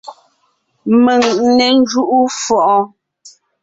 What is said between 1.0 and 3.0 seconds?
Mèŋ n né ńjúʼu fʉʼɔɔn!